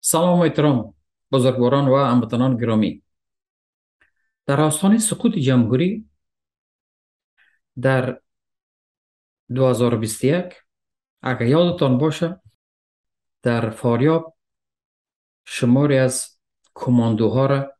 سلام 0.00 0.38
و 0.38 0.42
احترام 0.42 0.94
بزرگواران 1.32 1.88
و 1.88 1.96
هموطنان 1.96 2.56
گرامی. 2.56 3.02
در 4.46 4.60
آستانه 4.60 4.98
سقوط 4.98 5.32
جمهوری 5.32 6.08
در 7.80 8.20
2021 9.54 10.54
اگر 11.22 11.42
یادتان 11.42 11.98
باشه 11.98 12.40
در 13.42 13.70
فاریاب 13.70 14.37
شماری 15.50 15.98
از 15.98 16.38
کماندوها 16.74 17.46
را 17.46 17.72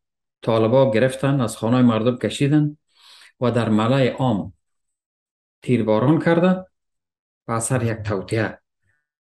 طالبا 0.42 0.90
گرفتن 0.90 1.40
از 1.40 1.56
خانه 1.56 1.82
مردم 1.82 2.16
کشیدن 2.16 2.76
و 3.40 3.50
در 3.50 3.68
ملای 3.68 4.08
عام 4.08 4.52
تیرباران 5.62 6.20
کردن 6.20 6.64
و 7.48 7.52
اثر 7.52 7.82
یک 7.82 7.98
توتیه 7.98 8.60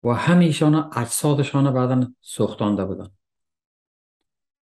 و 0.03 0.09
همیشان 0.09 0.89
اجسادشان 0.95 1.73
بعدا 1.73 2.13
سوختانده 2.21 2.85
بودن 2.85 3.09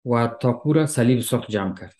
و 0.05 0.27
تاکور 0.27 0.85
صلیب 0.85 1.19
سرخ 1.19 1.47
جمع 1.47 1.75
کرد. 1.75 1.95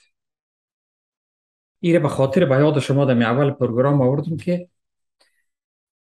ایره 1.80 2.00
به 2.00 2.10
خاطر 2.10 2.46
به 2.46 2.56
یاد 2.56 2.80
شما 2.80 3.06
در 3.06 3.24
اول 3.24 3.52
پروگرام 3.52 4.02
آوردم 4.02 4.38
که 4.38 4.70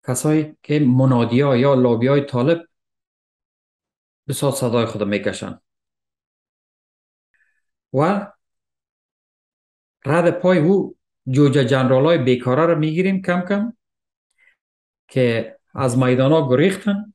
کسایی 0.07 0.57
که 0.63 0.79
منادیا 0.79 1.55
یا 1.55 1.73
لابی 1.73 2.07
های 2.07 2.21
طالب 4.27 4.37
بسیار 4.37 4.51
صدای 4.51 4.85
خود 4.85 5.03
می‌کشن 5.03 5.59
و 7.93 8.27
رد 10.05 10.39
پای 10.39 10.57
او 10.57 10.95
جوجه 11.27 11.65
جنرال 11.65 12.05
های 12.05 12.17
بیکاره 12.17 12.65
رو 12.65 12.79
می‌گیریم 12.79 13.21
کم 13.21 13.41
کم 13.41 13.73
که 15.07 15.57
از 15.75 15.97
میدان 15.97 16.31
ها 16.31 16.49
گریختن 16.49 17.13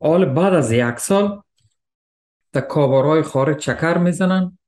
حال 0.00 0.24
بعد 0.24 0.54
از 0.54 0.72
یک 0.72 0.98
سال 0.98 1.42
در 2.52 2.60
کابارهای 2.60 3.22
خارج 3.22 3.56
چکر 3.56 3.98
می‌زنن 3.98 4.58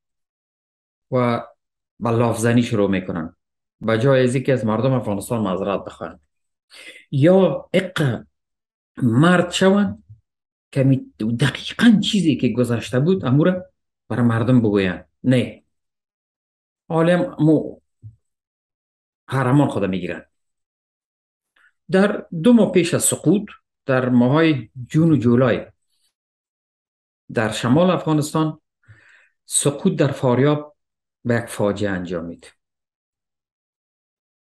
و 1.10 1.42
به 2.00 2.10
لافزنی 2.10 2.62
شروع 2.62 2.90
می‌کنن 2.90 3.36
به 3.80 3.98
جای 3.98 4.42
که 4.42 4.52
از 4.52 4.64
مردم 4.64 4.92
افغانستان 4.92 5.42
معذرت 5.42 5.84
بخواهند 5.84 6.20
یا 7.10 7.70
اق 7.72 8.24
مرد 8.96 9.50
شوند 9.50 10.01
که 10.72 11.00
دقیقا 11.40 12.00
چیزی 12.04 12.36
که 12.36 12.48
گذشته 12.48 13.00
بود 13.00 13.24
امور 13.24 13.64
برای 14.08 14.22
مردم 14.22 14.60
بگوین 14.60 15.04
نه. 15.24 15.64
عالم 16.88 17.36
مو 17.38 17.80
قهرمان 19.26 19.68
خود 19.68 19.84
می‌گیرن 19.84 20.24
در 21.90 22.26
دو 22.42 22.52
ماه 22.52 22.72
پیش 22.72 22.94
از 22.94 23.04
سقوط 23.04 23.48
در 23.86 24.08
ماهای 24.08 24.70
جون 24.88 25.12
و 25.12 25.16
جولای 25.16 25.66
در 27.34 27.52
شمال 27.52 27.90
افغانستان 27.90 28.60
سقوط 29.46 29.98
در 29.98 30.12
فاریاب 30.12 30.76
به 31.24 31.34
یک 31.34 31.46
فاجعه 31.46 31.90
انجامید 31.90 32.52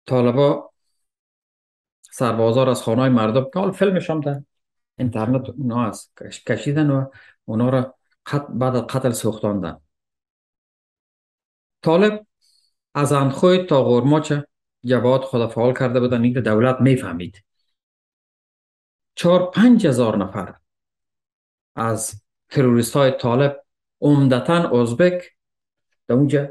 طالبا 0.07 0.73
سربازار 2.01 2.69
از 2.69 2.83
خانه 2.83 3.09
مردم 3.09 3.45
که 3.53 3.59
حال 3.59 3.73
فیلمش 3.73 4.11
هم 4.11 4.21
در 4.21 4.43
اینترنت 4.99 5.49
اونا 5.49 5.85
هست 5.85 6.13
کشیدن 6.47 6.91
و 6.91 7.11
اونا 7.45 7.95
بعد 8.49 8.77
از 8.77 8.83
قتل 8.83 9.11
سوختاندن 9.11 9.81
طالب 11.83 12.27
از 12.95 13.13
اندخوی 13.13 13.67
تا 13.67 13.85
غرماچ 13.85 14.33
جواد 14.85 15.21
خود 15.21 15.51
فعال 15.51 15.75
کرده 15.75 16.01
بودن 16.01 16.25
این 16.25 16.33
دولت 16.33 16.81
می‌فهمید 16.81 17.45
چهار 19.15 19.51
پنج 19.51 19.87
هزار 19.87 20.17
نفر 20.17 20.55
از 21.77 22.23
تروریست 22.49 22.97
های 22.97 23.11
طالب 23.11 23.65
عمدتا 24.01 24.81
ازبک 24.81 25.31
در 26.09 26.15
اونجا 26.15 26.49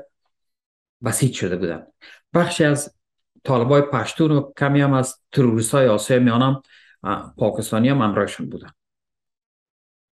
بسیج 1.03 1.33
شده 1.33 1.55
بودن 1.55 1.87
بخشی 2.33 2.63
از 2.63 2.95
طالب 3.43 3.67
های 3.67 3.81
پشتون 3.81 4.31
و 4.31 4.51
کمی 4.57 4.81
هم 4.81 4.93
از 4.93 5.19
تروریست 5.31 5.71
های 5.71 5.87
آسیا 5.87 6.19
میانم 6.19 6.61
پاکستانی 7.37 7.89
هم 7.89 8.01
امرایشون 8.01 8.49
بودن 8.49 8.71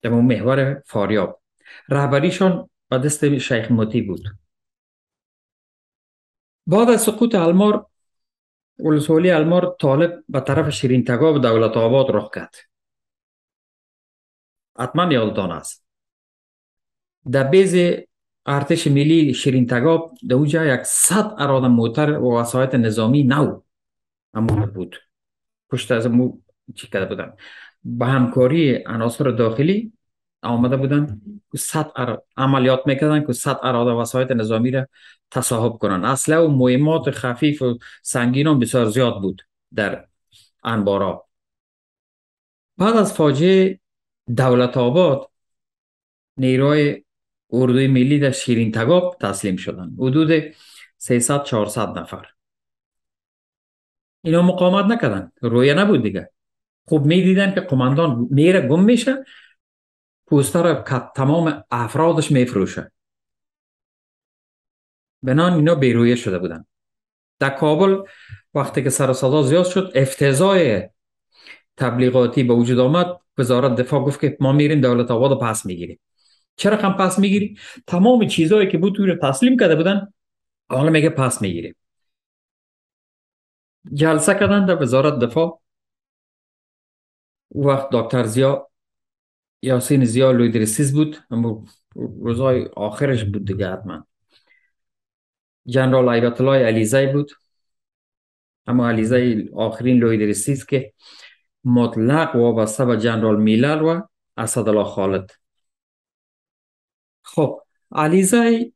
در 0.03 0.11
اون 0.11 0.25
محور 0.25 0.83
فاریاب 0.87 1.43
رهبریشان 1.89 2.71
به 2.89 2.99
دست 2.99 3.39
شیخ 3.39 3.71
موتی 3.71 4.03
بود 4.03 4.25
بعد 6.67 6.91
از 6.91 7.03
سقوط 7.03 7.35
المار 7.35 7.87
ولسوالی 8.79 9.31
المار 9.31 9.77
طالب 9.81 10.25
به 10.29 10.41
طرف 10.41 10.71
شیرین 10.71 11.05
تگاب 11.05 11.43
دولت 11.43 11.77
آباد 11.77 12.07
رخ 12.11 12.31
کرد 12.35 12.55
حتما 14.79 15.13
یادتان 15.13 15.51
است 15.51 15.85
در 17.31 17.45
بیز 17.45 18.05
ارتش 18.47 18.87
ملی 18.87 19.35
شیرین 19.35 19.67
تگاب 19.67 20.15
در 20.29 20.35
اونجا 20.37 20.65
یک 20.65 20.83
صد 20.83 21.35
اراده 21.39 21.69
موتر 21.69 22.19
و 22.19 22.39
وسایت 22.39 22.75
نظامی 22.75 23.25
نو 23.25 23.61
امور 24.35 24.67
بود 24.67 24.97
پشت 25.71 25.93
از 25.93 26.07
چی 26.75 26.87
کرده 26.87 27.07
بودن. 27.07 27.33
به 27.85 28.07
همکاری 28.07 28.85
عناصر 28.87 29.25
داخلی 29.25 29.93
آمده 30.43 30.77
بودن 30.77 31.21
صد 31.57 31.93
عملیات 32.37 32.87
می‌کردن 32.87 33.27
که 33.27 33.33
صد 33.33 33.59
اراده 33.63 33.91
وسایت 33.91 34.31
نظامی 34.31 34.71
را 34.71 34.87
تصاحب 35.31 35.73
کنن. 35.73 36.05
اصلا 36.05 36.49
و 36.49 36.51
مهمات 36.51 37.11
خفیف 37.11 37.63
و 37.63 37.79
سنگین 38.03 38.47
هم 38.47 38.59
بسیار 38.59 38.89
زیاد 38.89 39.21
بود 39.21 39.43
در 39.75 40.07
انبارا. 40.65 41.27
بعد 42.79 42.97
از 42.97 43.15
فاجعه 43.15 43.81
دولت 44.37 44.77
آباد 44.77 45.31
نیروی 46.37 47.05
اردوی 47.51 47.87
ملی 47.87 48.19
در 48.19 48.31
شیرین 48.31 48.73
تگاب 48.73 49.17
تسلیم 49.21 49.57
شدن. 49.57 49.97
حدود 49.99 50.55
300 50.97 51.45
400 51.45 51.99
نفر. 51.99 52.27
اینا 54.23 54.43
مقاومت 54.43 54.85
نکردن. 54.85 55.33
رویه 55.41 55.75
نبود 55.75 56.03
دیگه. 56.03 56.34
خوب 56.89 57.07
می‌دیدن 57.07 57.55
که 57.55 57.61
قماندان 57.61 58.29
میره 58.31 58.61
گم 58.61 58.85
میشه 58.85 59.25
پوستر 60.27 60.75
تمام 61.17 61.65
افرادش 61.71 62.31
میفروشه. 62.31 62.93
بنان 65.23 65.53
اینا 65.53 65.75
بیرویه 65.75 66.17
شده 66.17 66.39
بودن. 66.39 66.67
در 67.39 67.51
کابل 67.51 68.03
وقتی 68.55 68.83
که 68.83 68.91
سر 68.91 69.13
صدا 69.13 69.43
زیاد 69.43 69.67
شد 69.67 69.93
افتضای 69.95 70.89
تبلیغاتی 71.77 72.43
به 72.43 72.55
وجود 72.55 72.79
آمد. 72.79 73.07
وزارت 73.39 73.75
دفاع 73.75 74.05
گفت 74.05 74.21
که 74.21 74.37
ما 74.41 74.53
میریم 74.53 74.81
دولت 74.81 75.11
آباد 75.11 75.31
رو 75.31 75.37
پس 75.37 75.67
می‌گیریم. 75.67 76.01
چرا 76.57 76.77
کم 76.77 76.93
پس 76.93 77.19
می‌گیری 77.19 77.59
تمام 77.87 78.27
چیزهایی 78.27 78.69
که 78.69 78.79
بود 78.79 78.99
رو 78.99 79.17
تسلیم 79.23 79.59
کرده 79.59 79.77
بودن 79.77 80.13
حالا 80.69 80.91
میگه 80.91 81.11
پس 81.11 81.43
می‌گیریم. 81.43 81.77
جلسه 83.95 84.35
کردن 84.35 84.67
در 84.67 84.83
وزارت 84.83 85.19
دفاع. 85.19 85.61
وقت 87.55 87.89
دکتر 87.93 88.25
زیا 88.25 88.71
یاسین 89.63 90.05
زیا 90.05 90.33
لویدرسیز 90.33 90.95
بود. 90.95 91.17
اما 91.31 91.65
روزای 91.95 92.65
آخرش 92.77 93.25
بود 93.25 93.47
دیگه 93.47 93.73
حتما. 93.73 94.07
جنرال 95.67 96.09
ایبت 96.09 96.41
الله 96.41 96.67
علیزی 96.67 97.07
بود. 97.07 97.31
اما 98.67 98.89
علیزی 98.89 99.51
آخرین 99.55 99.99
لویدرسیز 99.99 100.67
که 100.67 100.93
مطلق 101.65 102.37
وابسته 102.37 102.85
به 102.85 102.97
جنرال 102.97 103.43
میلر 103.43 103.83
و 103.83 104.09
اسدالله 104.37 104.85
خالد. 104.85 105.31
خب 107.23 107.61
علیزی 107.93 108.75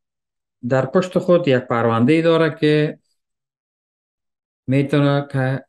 در 0.69 0.87
پشت 0.87 1.19
خود 1.19 1.49
یک 1.49 1.63
پرونده 1.63 2.23
داره 2.23 2.57
که 2.61 2.99
می‌تونه 4.67 5.29
که 5.33 5.65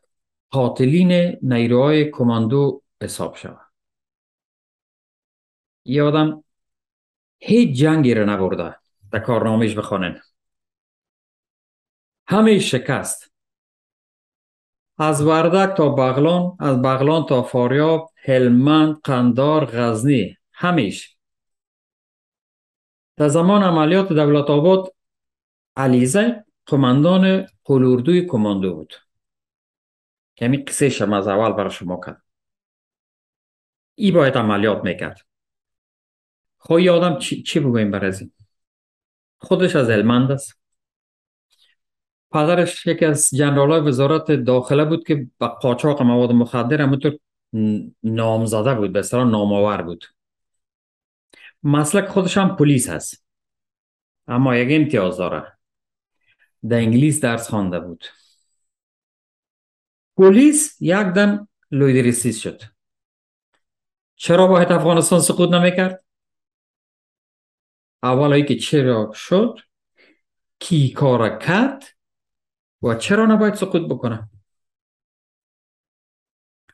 قاتلین 0.49 1.37
نیروهای 1.41 2.11
کماندو 2.11 2.81
حساب 3.01 3.35
شود. 3.35 3.69
یه 5.85 6.03
آدم 6.03 6.43
هیچ 7.39 7.79
جنگی 7.79 8.13
رو 8.13 8.25
نبرده 8.29 8.75
در 9.11 9.19
کارنامهش 9.19 9.77
بخوانن 9.77 10.21
همه 12.27 12.59
شکست. 12.59 13.31
از 14.97 15.21
وردک 15.21 15.77
تا 15.77 15.89
بغلان 15.89 16.57
از 16.59 16.81
بغلان 16.81 17.25
تا 17.25 17.43
فاریاب 17.43 18.11
هلمند 18.15 19.01
قندار 19.03 19.65
غزنی 19.65 20.37
همیش 20.53 21.17
در 23.17 23.27
زمان 23.27 23.63
عملیات 23.63 24.13
دولت 24.13 24.49
آباد 24.49 24.95
علیزه 25.75 26.45
قماندان 26.65 27.47
قلوردوی 27.63 28.25
کماندو 28.25 28.75
بود. 28.75 28.93
که 30.35 30.45
همین 30.45 30.65
قصه 30.65 30.89
شما 30.89 31.17
از 31.17 31.27
اول 31.27 31.51
برای 31.51 31.71
شما 31.71 31.99
کرد. 32.05 32.28
ای 33.99 34.11
باید 34.11 34.37
عملیات 34.37 34.83
می‌کرد. 34.83 35.21
خب 36.57 36.73
آدم 36.73 37.19
چی, 37.19 37.43
چی 37.43 37.59
بگویم 37.59 37.91
بر 37.91 38.05
از 38.05 38.21
این 38.21 38.31
خودش 39.37 39.75
از 39.75 39.89
هلمند 39.89 40.31
است. 40.31 40.59
پدرش 42.31 42.87
یکی 42.87 43.05
از 43.05 43.29
جنرال 43.29 43.87
وزارت 43.87 44.31
داخله 44.31 44.85
بود 44.85 45.07
که 45.07 45.27
با 45.39 45.47
قاچاق 45.47 46.01
مواد 46.01 46.31
مخدر 46.31 46.81
همونطور 46.81 47.19
نامزده 48.03 48.75
بود 48.75 48.93
به 48.93 48.99
اصطلاح 48.99 49.27
نامآور 49.29 49.81
بود. 49.81 50.05
مسلک 51.63 52.07
خودش 52.07 52.37
هم 52.37 52.55
پلیس 52.55 52.89
هست 52.89 53.25
اما 54.27 54.55
یک 54.55 54.81
امتیاز 54.81 55.17
داره. 55.17 55.57
در 56.69 56.77
انگلیس 56.77 57.21
درس 57.21 57.49
خوانده 57.49 57.79
بود. 57.79 58.05
پلیس 60.17 60.77
یک 60.81 61.07
دم 61.15 61.47
لویدریسیس 61.71 62.39
شد. 62.39 62.78
چرا 64.21 64.47
باید 64.47 64.71
افغانستان 64.71 65.19
سقوط 65.19 65.49
نمی‌کرد؟ 65.49 66.03
اول 68.03 68.41
که 68.41 68.55
چرا 68.55 69.11
شد 69.15 69.59
کی 70.59 70.89
کار 70.89 71.37
کرد 71.37 71.83
و 72.81 72.95
چرا 72.95 73.25
نباید 73.25 73.53
سقوط 73.53 73.81
بکنه؟ 73.81 74.29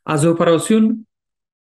از 0.05 0.25
اپراسیون 0.25 1.07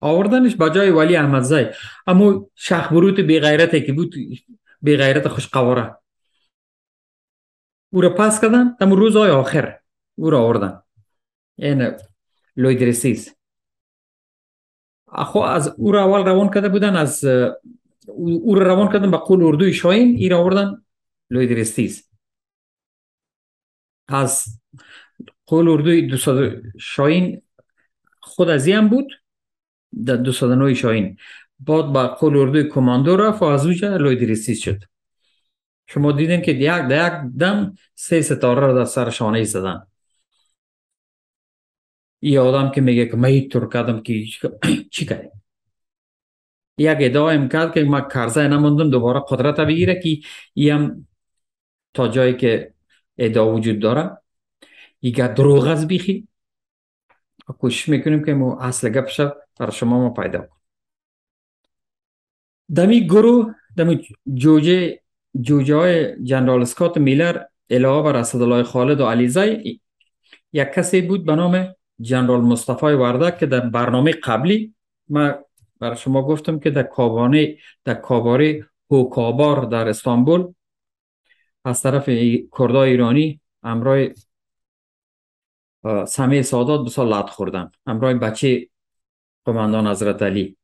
آوردنش 0.00 0.54
با 0.56 0.68
جای 0.68 0.90
ولی 0.90 1.16
احمدزی 1.16 1.66
اما 2.06 2.46
شخ 2.54 2.92
بروت 2.92 3.20
بی 3.20 3.40
غیرته 3.40 3.80
که 3.80 3.92
بود 3.92 4.14
بی 4.82 4.96
غیرت 4.96 5.28
خوش 5.28 5.48
قواره. 5.48 5.96
او 7.92 8.00
را 8.00 8.14
پس 8.14 8.40
کردن 8.40 8.76
تم 8.76 8.92
روز 8.92 9.16
های 9.16 9.30
آخر 9.30 9.78
او 10.14 10.30
را 10.30 10.40
آوردن. 10.42 10.82
این 11.56 11.96
لوید 12.56 12.82
اخو 15.12 15.38
از 15.38 15.74
او 15.76 15.92
را 15.92 16.04
اول 16.04 16.24
روان 16.24 16.50
کرده 16.50 16.68
بودن 16.68 16.96
از 16.96 17.24
او 18.16 18.54
را 18.54 18.66
روان 18.66 18.92
کردن 18.92 19.10
به 19.10 19.16
قول 19.16 19.42
اردوی 19.42 19.72
شاین 19.72 20.16
ای 20.16 20.28
را 20.28 20.38
آوردن 20.38 20.82
لوید 21.30 21.52
رسیز 21.52 22.10
از 24.08 24.44
قول 25.46 25.68
اردوی 25.68 26.06
دوستاد 26.06 26.62
شاین 26.78 27.42
خود 28.20 28.48
از 28.48 28.68
هم 28.68 28.88
بود 28.88 29.12
در 30.06 30.16
209 30.16 30.74
شاین 30.74 31.16
بعد 31.60 31.86
با 31.86 32.08
قول 32.08 32.36
اردوی 32.36 32.68
کماندو 32.68 33.16
رفت 33.16 33.42
و 33.42 33.44
از 33.44 33.66
اوجا 33.66 33.96
لوید 33.96 34.30
رسیز 34.30 34.58
شد. 34.58 34.84
شما 35.86 36.12
دیدین 36.12 36.42
که 36.42 36.52
یک 36.52 36.68
در 36.68 37.06
یک 37.06 37.32
دم 37.38 37.74
سه 37.94 38.22
ستاره 38.22 38.66
رو 38.66 38.74
در 38.74 38.84
سر 38.84 39.10
شانه 39.10 39.44
زدن 39.44 39.86
ای 42.20 42.38
آدم 42.38 42.70
که 42.70 42.80
میگه 42.80 43.06
که 43.06 43.16
من 43.16 43.48
طور 43.48 43.68
کردم 43.68 44.02
که 44.02 44.24
چی 44.90 45.06
کردیم 45.10 45.42
یک 46.78 46.96
ادعا 47.00 47.46
کرد 47.48 47.74
که 47.74 47.84
ما 47.84 48.00
کرزه 48.00 48.48
نموندم 48.48 48.90
دوباره 48.90 49.20
قدرت 49.28 49.60
بگیره 49.60 50.00
که 50.02 50.18
ای 50.54 50.70
هم 50.70 51.06
تا 51.94 52.08
جایی 52.08 52.36
که 52.36 52.74
ادعا 53.18 53.54
وجود 53.54 53.78
داره 53.78 54.18
ایگه 55.00 55.28
دروغ 55.28 55.66
از 55.66 55.88
بیخی. 55.88 56.28
کوشش 57.58 57.88
می‌کنیم 57.88 58.24
که 58.24 58.34
مو 58.34 58.56
اصل 58.60 58.88
گپش 58.88 59.20
برای 59.58 59.72
شما 59.72 59.98
ما 59.98 60.10
پیدا 60.10 60.38
کنیم. 60.38 60.60
دمی 62.74 63.06
گروه 63.06 63.54
دمی 63.76 64.08
جوجه 64.34 65.00
جوجه 65.40 65.74
های 65.74 66.24
جنرال 66.24 66.64
سکات 66.64 66.98
میلر 66.98 67.44
علاوه 67.70 68.12
بر 68.12 68.18
اسدالله 68.18 68.62
خالد 68.62 69.00
جنرال 72.00 72.40
مصطفی 72.40 72.86
وردک 72.86 73.38
که 73.38 73.46
در 73.46 73.60
برنامه 73.60 74.12
قبلی 74.12 74.74
ما 75.08 75.34
برای 75.80 75.96
شما 75.96 76.22
گفتم 76.22 76.58
که 76.58 76.70
در 76.70 76.82
کابانه 76.82 77.56
در 77.84 77.94
کاباره 77.94 78.66
هوکابار 78.90 79.64
در 79.64 79.88
استانبول 79.88 80.54
از 81.64 81.82
طرف 81.82 82.08
کردای 82.58 82.90
ایرانی 82.90 83.40
امرای 83.62 84.14
سمیه 86.06 86.42
سادات 86.42 86.86
بسا 86.86 87.04
لط 87.04 87.30
خوردن. 87.30 87.70
امرای 87.86 88.14
بچه 88.14 88.68
قماندان 89.44 89.86
حضرت 89.86 90.22
علی. 90.22 90.56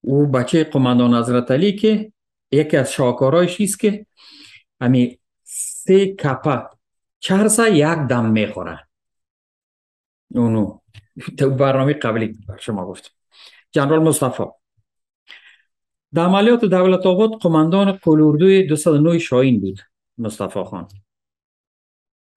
او 0.00 0.26
بچه 0.26 0.64
قماندان 0.64 1.14
حضرت 1.14 1.50
علی 1.50 1.72
که 1.72 2.12
یکی 2.50 2.76
از 2.76 2.92
شاکارایش 2.92 3.60
است 3.60 3.80
که 3.80 4.06
همی 4.80 5.18
سه 5.42 6.06
کپا 6.06 6.70
چهرسا 7.18 7.68
یک 7.68 7.98
دم 7.98 8.26
اونو 10.34 10.78
تو 11.38 11.50
برنامه 11.60 11.92
قبلی 11.92 12.38
شما 12.60 12.86
گفتم. 12.86 13.10
جنرال 13.72 14.02
مصطفی. 14.02 14.44
در 16.14 16.24
عملیات 16.24 16.64
دولت 16.64 17.06
آباد 17.06 17.30
قماندان 17.40 17.92
قلوردوی 17.92 18.66
209 18.66 19.18
شاین 19.18 19.60
بود 19.60 19.80
مصطفی 20.18 20.64
خان. 20.64 20.88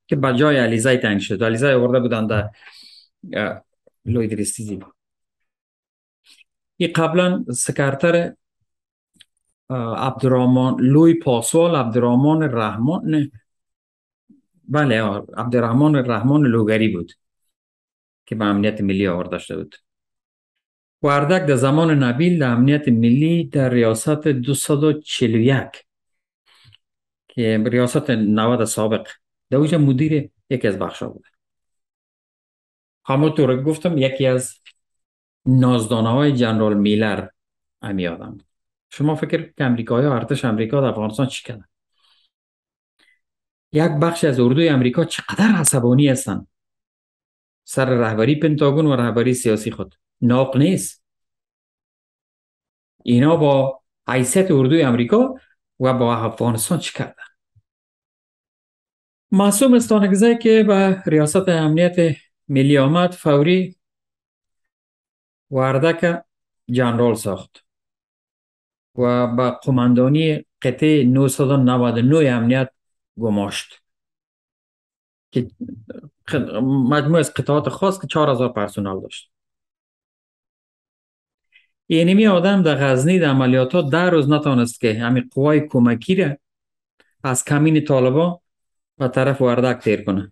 که 0.08 0.16
بر 0.16 0.34
جای 0.34 0.58
علیزای 0.58 0.98
تعیین 0.98 1.20
شد. 1.20 1.44
علیزای 1.44 1.74
آورده 1.74 2.00
بودن 2.00 2.28
در 2.28 2.50
لوید 4.06 4.40
رستیزی 4.40 4.80
این 6.78 6.94
قبلا 6.96 7.46
سکرتر 7.52 8.34
عبدالرحمن 9.70 10.76
لوی 10.80 11.14
پاسوال 11.14 11.76
عبدالرحمن 11.76 12.44
رحمان 12.44 13.32
بله 14.68 15.02
عبدالرحمن 15.38 15.96
رحمان 15.96 16.46
لوگری 16.46 16.88
بود. 16.88 17.12
که 18.28 18.36
به 18.36 18.46
امنیت 18.46 18.82
ملی 18.82 19.08
آورده 19.08 19.38
شده 19.38 19.58
بود. 19.58 19.76
وردک 21.04 21.46
در 21.46 21.56
زمان 21.56 22.04
نبیل 22.04 22.40
در 22.40 22.52
امنیت 22.52 22.88
ملی 22.88 23.44
در 23.44 23.70
ریاست 23.70 24.28
241 24.28 25.86
که 27.28 27.64
ریاست 27.66 28.10
90 28.10 28.66
سابق 28.66 29.08
در 29.50 29.58
اوجه 29.58 29.78
مدیر 29.78 30.30
یکی 30.50 30.68
از 30.68 30.80
بخشا 30.80 31.10
بود. 31.10 31.26
همونطور 33.06 33.64
گفتم 33.64 33.98
یکی 33.98 34.26
از 34.26 34.56
نازدانه 35.46 36.10
های 36.10 36.32
جنرال 36.32 36.78
میلر 36.78 37.28
امی 37.82 38.08
آدم 38.08 38.38
شما 38.90 39.16
فکر 39.16 39.52
که 39.58 39.64
امریکایی 39.64 40.08
ها 40.08 40.16
ارتش 40.16 40.46
امریکا 40.46 40.82
در 40.82 40.88
افغانستان 40.88 41.28
چی 41.28 41.44
کردن؟ 41.44 41.66
یک 43.72 43.92
بخش 44.02 44.24
از 44.24 44.40
اردوی 44.40 44.70
امریکا 44.70 45.06
چقدر 45.06 45.56
عصبانی 45.56 46.08
هستن؟ 46.08 46.48
سر 47.70 47.86
رهبری 47.86 48.36
پنتاگون 48.36 48.86
و 48.86 48.96
رهبری 48.96 49.34
سیاسی 49.34 49.72
خود. 49.72 49.96
ناق 50.22 50.58
نیست. 50.58 51.04
اینا 53.04 53.36
با 53.36 53.82
حیثیت 54.10 54.52
اردوی 54.52 54.82
امریکا 54.82 55.36
و 55.80 55.94
با 55.94 56.16
افغانستان 56.16 56.80
چی 56.80 56.94
کردن؟ 56.94 57.24
معصوم 59.32 59.74
استانگزه 59.74 60.38
که 60.38 60.64
به 60.68 61.04
ریاست 61.06 61.50
امنیت 61.50 62.16
ملی 62.48 62.78
آمد 62.78 63.12
فوری 63.12 63.76
وردک 65.52 66.24
جنرال 66.72 67.16
ساخت 67.16 67.66
و 68.96 69.28
به 69.28 69.50
قماندانی 69.50 70.46
قطعه 70.62 71.04
999 71.04 72.32
امنیت 72.32 72.70
گماشت 73.20 73.82
که 75.32 75.52
مجموع 76.90 77.20
از 77.20 77.34
قطعات 77.34 77.70
خاص 77.70 78.02
که 78.02 78.08
4000 78.08 78.54
پرسونال 78.54 79.02
داشت. 79.02 79.32
اینمی 81.88 82.28
آدم 82.28 82.62
در 82.64 82.76
غزنی 82.76 83.20
در 83.20 83.30
عملیات 83.30 83.90
در 83.90 84.10
روز 84.10 84.30
نتانست 84.30 84.80
که 84.80 84.94
همین 84.94 85.30
قوای 85.34 85.68
کمکی 85.68 86.16
را 86.16 86.38
از 87.24 87.46
کمین 87.46 87.86
طالبان 87.86 88.40
و 88.98 89.08
طرف 89.08 89.42
وردک 89.42 89.84
تیر 89.84 90.04
کنه. 90.04 90.30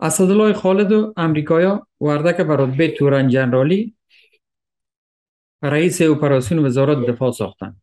اسدالله 0.00 0.52
خالد 0.52 0.92
و 0.92 1.12
امریکایا 1.16 1.86
وردک 2.00 2.36
به 2.36 2.56
رتبه 2.56 2.88
تورن 2.88 3.28
جنرالی 3.28 3.96
رئیس 5.62 6.02
اپراسیون 6.02 6.66
وزارت 6.66 7.06
دفاع 7.06 7.32
ساختن. 7.32 7.76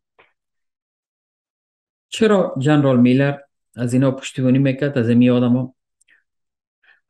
چرا 2.08 2.54
جنرال 2.58 3.00
میلر 3.00 3.38
از 3.74 3.92
اینا 3.92 4.10
پشتیبانی 4.10 4.58
می‌کرد 4.58 4.98
از 4.98 5.08
این 5.08 5.30
آدم 5.30 5.56
ها. 5.56 5.74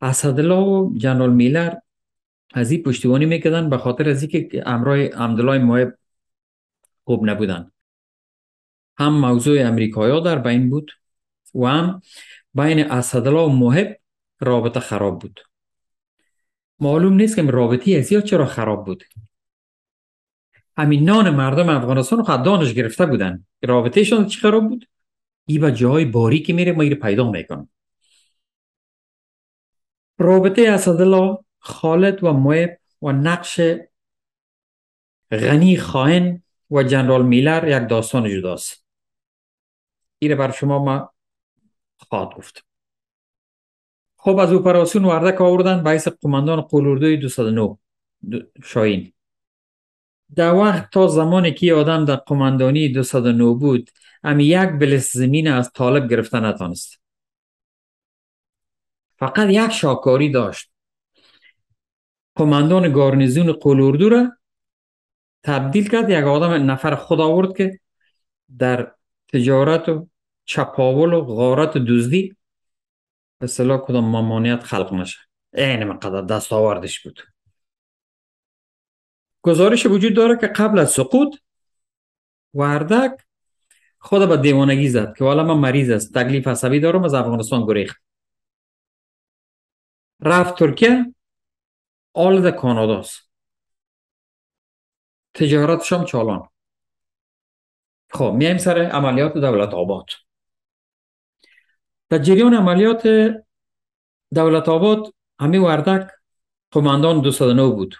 اسدالله 0.01 0.55
و 0.55 0.93
جنرال 0.97 1.33
میلر 1.33 1.73
از 2.53 2.71
این 2.71 2.83
پشتیبانی 2.83 3.25
می‌کردن 3.25 3.69
به 3.69 3.77
خاطر 3.77 4.09
از 4.09 4.21
اینکه 4.23 4.63
امرای 4.65 5.07
عبدالله 5.07 5.57
محب 5.57 5.97
خوب 7.03 7.29
نبودن. 7.29 7.71
هم 8.97 9.13
موضوع 9.13 9.67
امریکایا 9.67 10.19
در 10.19 10.39
بین 10.39 10.69
بود 10.69 10.91
و 11.55 11.65
هم 11.65 12.01
بین 12.53 12.91
اسدالله 12.91 13.41
و 13.41 13.49
محب 13.49 13.97
رابطه 14.39 14.79
خراب 14.79 15.19
بود. 15.19 15.39
معلوم 16.79 17.13
نیست 17.13 17.35
که 17.35 17.41
رابطه 17.41 17.91
از 17.97 18.09
چرا 18.09 18.45
خراب 18.45 18.85
بود. 18.85 19.03
همین 20.77 21.03
نان 21.03 21.29
مردم 21.29 21.69
افغانستان 21.69 22.25
رو 22.25 22.37
دانش 22.37 22.73
گرفته 22.73 23.05
بودن. 23.05 23.45
رابطهشان 23.63 24.25
چی 24.25 24.39
خراب 24.39 24.69
بود؟ 24.69 24.87
ای 25.45 25.59
به 25.59 25.71
جای 25.71 26.05
باریکی 26.05 26.53
میره 26.53 26.71
ما 26.71 26.83
پیدا 26.95 27.31
می‌کنم 27.31 27.69
رابطه 30.17 30.69
اسدالله 30.69 31.37
خالد 31.59 32.23
و 32.23 32.33
مویب 32.33 32.69
و 33.01 33.11
نقش 33.11 33.61
غنی 35.31 35.77
خائن 35.77 36.43
و 36.71 36.83
جنرال 36.83 37.25
میلر 37.25 37.67
یک 37.67 37.89
داستان 37.89 38.29
جداست 38.29 38.85
این 40.19 40.35
بر 40.35 40.51
شما 40.51 40.83
ما 40.83 41.13
خواهد 41.97 42.33
گفت 42.37 42.65
خب 44.17 44.37
از 44.37 44.53
اپراسیون 44.53 45.05
وردک 45.05 45.41
آوردن 45.41 45.83
به 45.83 45.99
قماندان 46.21 46.61
قلوردوی 46.61 47.17
209 47.17 47.77
شاین 48.63 49.13
در 50.35 50.53
وقت 50.53 50.89
تا 50.91 51.07
زمانی 51.07 51.53
که 51.53 51.73
آدم 51.73 52.05
در 52.05 52.15
قماندانی 52.15 52.89
209 52.89 53.43
بود 53.53 53.89
امی 54.23 54.45
یک 54.45 54.69
بلس 54.69 55.13
زمین 55.13 55.47
از 55.47 55.71
طالب 55.71 56.09
گرفتن 56.09 56.45
نتانست 56.45 57.01
فقط 59.19 59.49
یک 59.49 59.71
شاکاری 59.71 60.29
داشت. 60.31 60.71
قماندان 62.35 62.91
گارنیزون 62.91 63.51
قلوردو 63.51 64.09
را 64.09 64.31
تبدیل 65.43 65.89
کرد 65.89 66.09
یک 66.09 66.23
آدم 66.23 66.71
نفر 66.71 66.95
خود 66.95 67.21
آورد 67.21 67.57
که 67.57 67.79
در 68.57 68.95
تجارت 69.27 69.89
و 69.89 70.07
چپاول 70.45 71.13
و 71.13 71.21
غارت 71.21 71.75
و 71.75 71.79
دزدی 71.79 72.35
به 73.39 73.47
صلاح 73.47 73.81
کدام 73.81 74.05
ممانعت 74.05 74.63
خلق 74.63 74.93
نشه. 74.93 75.19
این 75.53 75.83
مقدر 75.83 76.21
دست 76.21 76.53
آوردش 76.53 76.99
بود. 76.99 77.19
گزارش 79.41 79.85
وجود 79.85 80.15
داره 80.15 80.37
که 80.37 80.47
قبل 80.47 80.79
از 80.79 80.91
سقوط 80.91 81.35
وردک 82.53 83.11
خود 84.03 84.29
به 84.29 84.37
دیوانگی 84.37 84.89
زد 84.89 85.15
که 85.17 85.23
والا 85.23 85.43
من 85.43 85.57
مریض 85.57 85.89
است 85.89 86.13
تکلیف 86.13 86.47
عصبی 86.47 86.79
دارم 86.79 87.03
از 87.03 87.13
افغانستان 87.13 87.65
گریخت. 87.65 88.03
رفت 90.21 90.59
ترکیه 90.59 91.15
آل 92.13 92.41
در 92.41 92.51
کاناداست 92.51 93.29
تجارتشم 95.33 96.03
چالان. 96.03 96.49
خب 98.09 98.33
میایم 98.37 98.57
سر 98.57 98.77
عملیات 98.77 99.33
دولت 99.33 99.73
آباد. 99.73 100.05
در 102.09 102.17
جریان 102.17 102.53
عملیات 102.53 103.07
دولت 104.33 104.69
آباد 104.69 105.13
همی 105.39 105.57
وردک 105.57 106.11
قماندان 106.71 107.21
209 107.21 107.75
بود. 107.75 107.95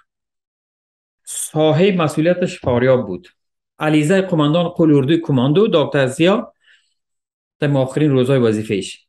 صاحب 1.23 2.01
مسئولیتش 2.01 2.59
فاریاب 2.59 3.07
بود. 3.07 3.27
علیزه 3.79 4.21
قماندان 4.21 4.69
قل 4.69 4.95
اردوی 4.95 5.21
کماندو 5.21 5.67
دکتر 5.73 6.07
زیا 6.07 6.53
در 7.59 7.77
آخرین 7.77 8.11
روزهای 8.11 8.39
وظیفهش 8.39 9.07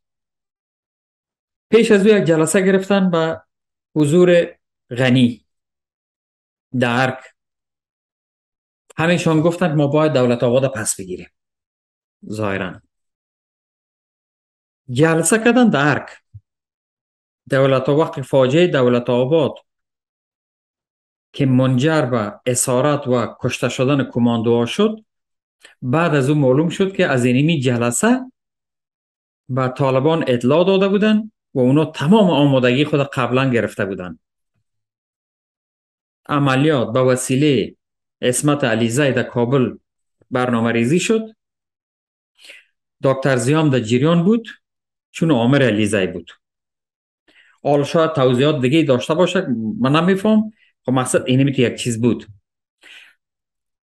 پیش 1.69 1.91
از 1.91 2.07
او 2.07 2.13
یک 2.13 2.23
جلسه 2.23 2.61
گرفتن 2.61 3.11
به 3.11 3.41
حضور 3.95 4.57
غنی 4.89 5.45
درک 6.79 7.19
همیشان 8.97 9.41
گفتند 9.41 9.77
ما 9.77 9.87
باید 9.87 10.13
دولت 10.13 10.43
آباد 10.43 10.73
پس 10.73 10.99
بگیریم. 10.99 11.29
ظاهرا. 12.31 12.81
جلسه 14.89 15.37
کردن 15.37 15.69
درک 15.69 16.09
دولت 17.49 17.89
وقت 17.89 18.21
فاجعه 18.21 18.67
دولت 18.67 19.09
آباد 19.09 19.53
که 21.35 21.45
منجر 21.45 22.01
به 22.01 22.33
اسارت 22.45 23.07
و 23.07 23.35
کشته 23.39 23.69
شدن 23.69 24.03
کماندوها 24.03 24.65
شد 24.65 25.05
بعد 25.81 26.15
از 26.15 26.29
او 26.29 26.35
معلوم 26.35 26.69
شد 26.69 26.95
که 26.95 27.07
از 27.07 27.25
اینمی 27.25 27.59
جلسه 27.59 28.19
به 29.49 29.67
طالبان 29.67 30.25
اطلاع 30.27 30.65
داده 30.65 30.87
بودن 30.87 31.31
و 31.53 31.59
اونا 31.59 31.85
تمام 31.85 32.29
آمادگی 32.29 32.85
خود 32.85 32.99
قبلا 32.99 33.49
گرفته 33.49 33.85
بودن. 33.85 34.19
عملیات 36.29 36.93
به 36.93 37.01
وسیله 37.01 37.75
اسمت 38.21 38.63
علیزه 38.63 39.11
در 39.11 39.23
کابل 39.23 39.77
برنامه 40.31 40.71
ریزی 40.71 40.99
شد. 40.99 41.21
دکتر 43.03 43.35
زیام 43.35 43.69
در 43.69 43.79
جریان 43.79 44.23
بود 44.23 44.47
چون 45.11 45.31
عامر 45.31 45.63
علیزه 45.63 46.07
بود. 46.07 46.31
حال 47.63 47.83
شاید 47.83 48.13
توضیحات 48.13 48.61
دیگه 48.61 48.83
داشته 48.83 49.13
باشه 49.13 49.47
من 49.79 49.95
نمیفهم 49.95 50.51
خب 50.85 50.91
مقصد 50.91 51.23
اینه 51.25 51.59
یک 51.59 51.75
چیز 51.75 52.01
بود. 52.01 52.27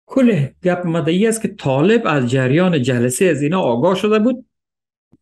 کل 0.06 0.48
گپ 0.64 0.88
مدعی 0.88 1.28
است 1.28 1.42
که 1.42 1.48
طالب 1.48 2.02
از 2.06 2.30
جریان 2.30 2.82
جلسه 2.82 3.26
از 3.26 3.42
اینا 3.42 3.62
آگاه 3.62 3.96
شده 3.96 4.20
بود. 4.20 4.46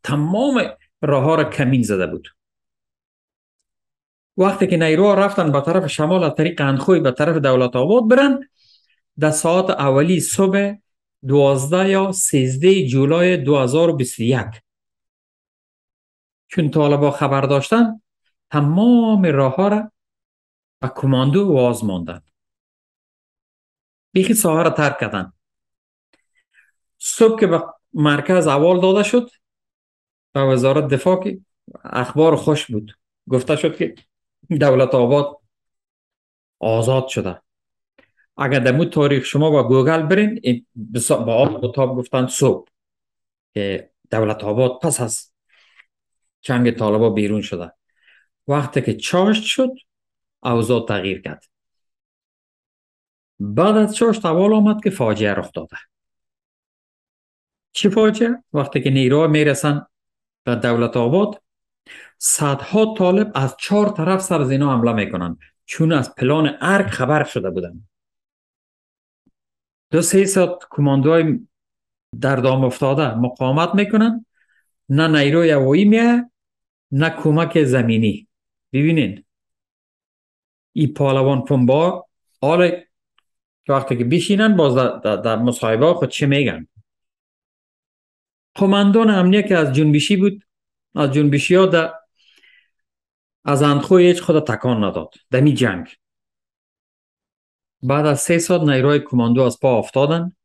تمام 0.04 0.62
راه 1.02 1.38
را 1.38 1.44
کمین 1.44 1.84
زده 1.84 2.08
بود. 2.08 2.28
وقتی 4.38 4.68
که 4.68 4.78
نیروها 4.78 5.14
رفتن 5.14 5.52
به 5.52 5.62
طرف 5.62 5.88
شمال 5.88 6.24
از 6.24 6.36
طریق 6.36 6.62
اندخوی 6.62 7.00
به 7.00 7.12
طرف 7.12 7.36
دولت 7.38 7.76
آباد 7.76 8.08
برن 8.08 8.40
در 9.20 9.32
ساعت 9.32 9.70
اولی 9.70 10.20
صبح 10.20 10.74
12 11.28 11.90
یا 11.90 12.12
13 12.12 12.88
جولای 12.88 13.38
2021 13.38 14.46
چون 16.48 16.70
طالبا 16.70 17.12
خبر 17.12 17.42
داشتن 17.42 18.02
تمام 18.52 19.26
راه 19.26 19.56
ها 19.56 19.68
را 19.68 19.92
و 20.86 20.90
کماندو 20.96 21.48
واز 21.48 21.84
ماندن 21.84 22.22
بیخی 24.12 24.34
ساحه 24.34 24.64
را 24.64 24.70
ترک 24.70 25.00
کردن. 25.00 25.34
صبح 27.00 27.40
که 27.40 27.48
به 27.48 27.64
مرکز 27.94 28.48
اول 28.48 28.82
داده 28.82 29.04
شد 29.04 29.30
به 30.34 30.42
وزارت 30.42 30.88
دفاع 30.88 31.24
که 31.24 31.40
اخبار 31.84 32.36
خوش 32.36 32.72
بود. 32.72 32.98
گفته 33.30 33.56
شد 33.56 33.78
که 33.78 33.96
دولت 34.60 34.96
آباد 34.96 35.38
آزاد 36.60 37.08
شده. 37.08 37.42
اگر 38.38 38.60
در 38.60 38.86
تاریخ 38.86 39.26
شما 39.26 39.50
با 39.50 39.68
گوگل 39.68 40.02
برین 40.02 40.66
با 41.10 41.36
آب 41.36 41.72
کتاب 41.72 41.96
گفتن 41.98 42.28
صبح 42.28 42.68
که 43.54 43.90
دولت 44.12 44.44
آباد 44.44 44.80
پس 44.82 45.02
از 45.02 45.34
چنگ 46.42 46.72
طالبا 46.72 47.10
بیرون 47.10 47.42
شده. 47.42 47.72
وقتی 48.48 48.82
که 48.82 48.94
چاشت 48.94 49.44
شد 49.44 49.72
اوضاع 50.46 50.86
تغییر 50.86 51.22
کرد. 51.22 51.44
بعد 53.40 53.78
از 53.78 53.96
چاشت 53.96 54.26
اول 54.26 54.54
آمد 54.54 54.84
که 54.84 54.90
فاجعه 54.90 55.34
رخ 55.34 55.52
داده. 55.54 55.78
چی 57.74 57.90
فاجعه؟ 57.90 58.44
وقتی 58.54 58.82
که 58.82 58.90
نیروها 58.90 59.28
می‌رسن 59.28 59.86
به 60.44 60.56
دولت 60.56 60.98
آباد 60.98 61.42
صدها 62.18 62.96
طالب 62.98 63.32
از 63.36 63.56
چهار 63.60 63.90
طرف 63.90 64.22
سر 64.22 64.42
از 64.42 64.52
اینا 64.52 64.78
حمله 64.78 64.94
می‌کنن 64.94 65.38
چون 65.66 65.92
از 65.92 66.16
پلان 66.16 66.58
ارک 66.62 66.88
خبر 66.88 67.24
شده 67.24 67.50
بودن. 67.50 67.88
دو 69.92 70.02
سه 70.02 70.26
ساعت 70.26 70.64
کماندوهای 70.70 71.48
در 72.22 72.36
دام 72.36 72.64
افتاده 72.64 73.16
مقاومت 73.16 73.76
می‌کنن. 73.76 74.26
نه 74.90 75.08
نیروی 75.08 75.52
هوایی 75.52 75.86
میه 75.86 76.32
نه 76.92 77.10
کمک 77.10 77.64
زمینی. 77.64 78.28
ببینین 78.74 79.25
ای 80.78 80.88
پالوان 80.88 81.46
پنبا 81.46 82.08
حالا 82.42 82.72
وقتی 83.68 83.98
که 83.98 84.04
بشینن 84.04 84.56
باز 84.56 84.76
در, 84.76 85.16
در 85.16 85.36
مصاحبه 85.36 85.94
خود 85.94 86.10
چه 86.10 86.26
میگن؟ 86.26 86.68
کماندان 88.56 89.10
امنیه 89.10 89.44
که 89.44 89.58
از 89.58 89.74
جنبشی 89.74 90.16
بود 90.16 90.44
از 90.96 91.12
جنبشی 91.12 91.56
ها 91.56 91.66
در 91.66 91.94
از 93.46 93.62
اندخوی 93.62 94.08
هیچ 94.08 94.22
خود 94.22 94.44
تکان 94.44 94.84
نداد. 94.84 95.14
دمی 95.32 95.54
جنگ. 95.54 95.88
بعد 97.84 98.06
از 98.06 98.20
سه 98.20 98.40
ساعت 98.40 98.62
نیروهای 98.62 99.00
کماندو 99.00 99.42
از 99.42 99.60
پا 99.60 99.78
افتادن. 99.78 100.36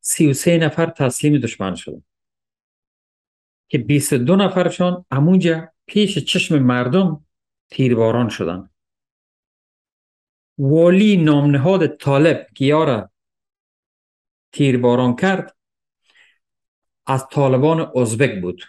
سی 0.00 0.30
و 0.30 0.32
سه 0.32 0.58
نفر 0.58 0.86
تسلیم 0.86 1.38
دشمن 1.38 1.74
شدن. 1.74 2.02
که 3.68 3.78
بیست 3.78 4.14
دو 4.14 4.36
نفرشان 4.36 5.04
امونجا 5.10 5.68
پیش 5.86 6.18
چشم 6.18 6.58
مردم 6.58 7.26
تیرباران 7.70 8.28
شدن. 8.28 8.70
والی 10.58 11.16
نامنهاد 11.16 11.96
طالب 11.96 12.46
که 12.54 12.64
یارا 12.64 13.10
تیرباران 14.52 15.16
کرد. 15.16 15.56
از 17.06 17.28
طالبان 17.28 17.92
ازبک 17.96 18.40
بود. 18.40 18.62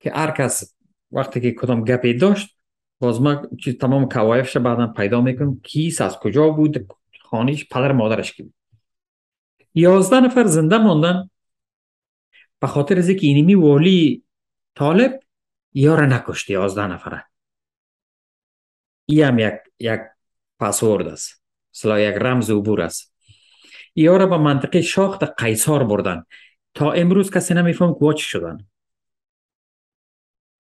که 0.00 0.12
هر 0.12 0.30
کس 0.30 0.76
وقتی 1.12 1.40
که 1.40 1.52
کدام 1.52 1.84
گپی 1.84 2.14
داشت 2.14 2.56
باز 2.98 3.20
ما 3.20 3.48
تمام 3.80 4.08
کوایفش 4.08 4.56
بعدا 4.56 4.86
پیدا 4.86 5.20
می‌کنم 5.20 5.60
کیس 5.60 6.00
از 6.00 6.16
کجا 6.16 6.48
بود 6.48 6.92
خانیش 7.20 7.68
پدر 7.68 7.92
مادرش 7.92 8.32
کی 8.32 8.42
بود. 8.42 8.54
یازده 9.74 10.20
نفر 10.20 10.44
زنده 10.44 10.78
ماندن. 10.78 11.30
به 12.60 12.66
خاطر 12.66 12.98
از 12.98 13.08
اینکه 13.08 13.26
اینمی 13.26 13.54
والی 13.54 14.24
طالب 14.74 15.20
یار 15.74 16.06
نکشت 16.06 16.50
یازده 16.50 16.86
نفره. 16.86 17.29
هم 19.22 19.38
یک, 19.38 19.54
یک 19.78 20.00
پاسورد 20.58 21.18
مثلا 21.74 22.00
یک 22.00 22.14
رمز 22.14 22.50
عبور 22.50 22.80
است 22.80 23.14
یارا 23.94 24.26
به 24.26 24.38
منطقه 24.38 24.82
شاخت 24.82 25.24
قیصار 25.42 25.84
بردن 25.84 26.24
تا 26.74 26.92
امروز 26.92 27.30
کسی 27.30 27.54
نمیفهم 27.54 27.94
که 28.00 28.14
چی 28.16 28.24
شدن 28.24 28.58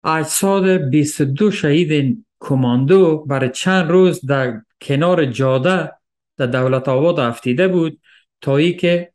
اجساد 0.04 0.68
22 0.68 1.50
شهید 1.50 2.24
کماندو 2.40 3.24
برای 3.24 3.50
چند 3.50 3.90
روز 3.90 4.26
در 4.26 4.62
کنار 4.80 5.24
جاده 5.24 5.92
در 6.36 6.46
دولت 6.46 6.88
آباد 6.88 7.20
افتیده 7.20 7.68
بود 7.68 8.00
تا 8.40 8.56
ای 8.56 8.72
که 8.72 9.12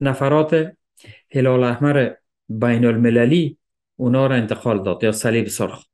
نفرات 0.00 0.72
هلال 1.32 1.64
احمر 1.64 2.10
بین 2.48 2.84
المللی 2.84 3.58
اونا 3.96 4.26
را 4.26 4.36
انتقال 4.36 4.82
داد 4.82 5.04
یا 5.04 5.12
صلیب 5.12 5.46
سرخ 5.46 5.84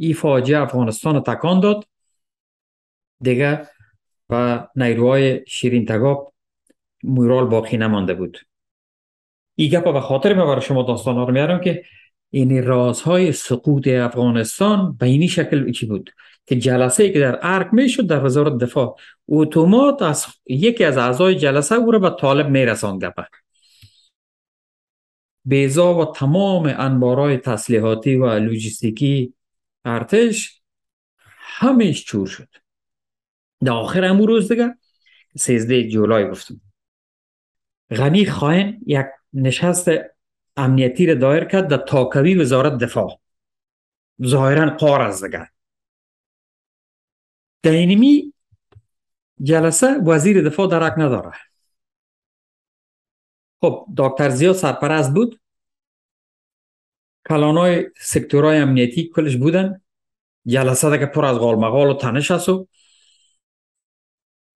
این 0.00 0.14
فاجعه 0.14 0.60
افغانستان 0.60 1.20
تکان 1.20 1.60
داد. 1.60 1.86
دیگه 3.20 3.68
و 4.30 4.66
نیروهای 4.76 5.44
شیرین 5.48 5.86
تگاب 5.86 6.34
مورال 7.02 7.46
باقی 7.46 7.76
نمانده 7.76 8.14
بود. 8.14 8.38
این 9.54 9.70
گپ 9.70 9.92
به 9.92 10.00
خاطر 10.00 10.34
من 10.34 10.46
برای 10.46 10.60
شما 10.60 10.82
داستان 10.82 11.14
ها 11.14 11.24
رو 11.24 11.32
میارم 11.32 11.60
که 11.60 11.84
این 12.30 12.64
رازهای 12.64 13.32
سقوط 13.32 13.88
افغانستان 13.88 14.96
به 14.96 15.06
اینی 15.06 15.28
شکل 15.28 15.72
چی 15.72 15.86
بود؟ 15.86 16.10
که 16.46 16.56
جلسه 16.56 17.10
که 17.10 17.20
در 17.20 17.38
ارک 17.42 17.68
می‌شد 17.72 18.06
در 18.06 18.24
وزارت 18.24 18.58
دفاع 18.58 18.96
اتومات 19.28 20.02
از 20.02 20.26
یکی 20.46 20.84
از 20.84 20.96
اعضای 20.96 21.34
جلسه 21.34 21.74
او 21.74 21.90
را 21.90 21.98
به 21.98 22.10
طالب 22.10 22.48
میرسان 22.48 22.98
گپه 22.98 23.26
بیزا 25.44 25.94
و 25.94 26.12
تمام 26.12 26.74
انبارای 26.78 27.36
تسلیحاتی 27.36 28.16
و 28.16 28.26
لوجستیکی 28.38 29.34
ارتش 29.84 30.62
همیش 31.36 32.04
چور 32.04 32.26
شد. 32.26 32.48
در 33.64 33.72
آخر 33.72 34.04
امو 34.04 34.26
روز 34.26 34.48
دیگه 34.48 34.78
سیزده 35.36 35.88
جولای 35.88 36.30
گفتم. 36.30 36.60
غنی 37.90 38.26
خواهن 38.26 38.80
یک 38.86 39.06
نشست 39.32 39.88
امنیتی 40.56 41.06
را 41.06 41.14
دایر 41.14 41.44
کرد 41.44 41.68
در 41.68 41.76
تاکوی 41.76 42.34
وزارت 42.34 42.78
دفاع. 42.78 43.20
ظاهرا 44.26 44.70
قار 44.70 45.02
از 45.02 45.24
دیگه 45.24 45.50
در 47.62 47.70
اینمی 47.70 48.34
جلسه 49.42 49.86
وزیر 50.06 50.48
دفاع 50.48 50.68
درک 50.68 50.92
نداره 50.96 51.32
خب 53.60 53.86
دکتر 53.96 54.28
زیاد 54.30 54.54
سرپرست 54.54 55.14
بود. 55.14 55.40
کلانای 57.28 57.86
سکتورهای 58.00 58.58
امنیتی 58.58 59.10
کلش 59.14 59.36
بودن. 59.36 59.80
جلسه 60.46 60.98
که 60.98 61.06
پر 61.06 61.24
از 61.24 61.38
غالمغال 61.38 61.90
و 61.90 61.94
تنش 61.94 62.30
است 62.30 62.48
و 62.48 62.68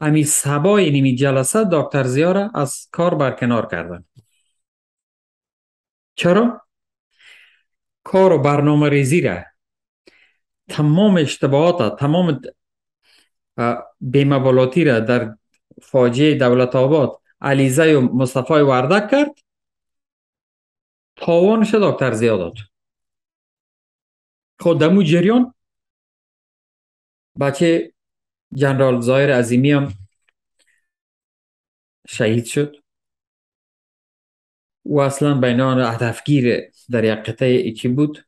امی 0.00 0.24
سبای 0.24 0.90
نیمی 0.90 1.14
جلسه 1.14 1.64
دکتر 1.72 2.04
زیاره 2.04 2.50
از 2.54 2.88
کار 2.92 3.14
برکنار 3.14 3.66
کردن. 3.66 4.04
چرا؟ 6.14 6.60
کار 8.04 8.32
و 8.32 8.38
برنامه 8.38 8.88
ریزی 8.88 9.20
را. 9.20 9.38
تمام 10.68 11.16
اشتباهات 11.16 11.98
تمام 11.98 12.40
بیموالاتی 14.00 14.84
را 14.84 15.00
در 15.00 15.36
فاجعه 15.82 16.34
دولت 16.34 16.76
آباد 16.76 17.20
علیزه 17.40 17.96
و 17.96 18.00
مصطفی 18.00 18.54
وردک 18.54 19.10
کرد. 19.10 19.43
تاوانش 21.16 21.74
دکتر 21.74 22.12
زیادات 22.12 22.54
خود 24.58 24.76
خب 24.76 24.80
دمو 24.80 25.02
جریان. 25.02 25.54
بچه 27.40 27.92
جنرال 28.54 29.00
زایر 29.00 29.36
عظیمی 29.38 29.72
هم 29.72 29.92
شهید 32.08 32.44
شد. 32.44 32.76
و 34.84 35.00
اصلا 35.00 35.40
بینان 35.40 35.94
هدفگیر 35.94 36.70
در 36.90 37.04
یک 37.04 37.18
قطعه 37.18 37.48
ایچی 37.48 37.88
بود 37.88 38.26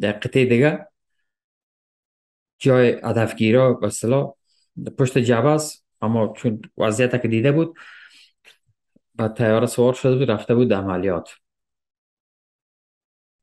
در 0.00 0.12
قطعه 0.12 0.44
دیگه. 0.44 0.88
جای 2.58 2.88
هدفگیرا 3.04 3.72
به 3.72 3.90
صلاح 3.90 4.34
پشت 4.98 5.18
جبه 5.18 5.58
اما 6.02 6.34
چون 6.36 6.62
وضعیت 6.78 7.22
که 7.22 7.28
دیده 7.28 7.52
بود 7.52 7.78
با 9.14 9.28
تیاره 9.28 9.66
سوار 9.66 9.94
شده 9.94 10.16
بود 10.16 10.30
رفته 10.30 10.54
بود 10.54 10.72
عملیات. 10.72 11.30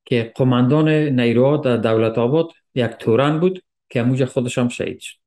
که 0.06 0.34
قماندان 0.36 0.90
نیروها 0.90 1.58
در 1.58 1.78
دولت 1.78 2.18
آباد 2.18 2.52
یک 2.76 2.92
تورن 2.92 3.40
بود 3.40 3.64
که 3.90 4.00
اموج 4.00 4.26
خودش 4.26 4.58
هم 4.58 4.70
شهید 4.70 5.00
شد. 5.00 5.18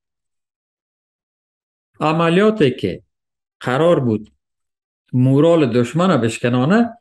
عملیاتی 2.00 2.70
که 2.70 3.02
قرار 3.60 4.00
بود 4.00 4.32
مورال 5.12 5.72
دشمن 5.80 6.20
بشکنانه 6.20 6.98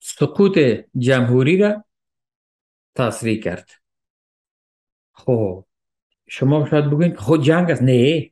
سقوط 0.00 0.58
جمهوری 0.98 1.58
را 1.58 1.84
تصریح 2.94 3.42
کرد. 3.42 3.70
خب 5.12 5.64
شما 6.28 6.66
شاید 6.70 6.84
بگوین 6.84 7.16
خود 7.16 7.42
جنگ 7.42 7.70
است. 7.70 7.82
نه. 7.82 8.30